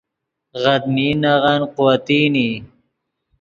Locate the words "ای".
2.41-2.51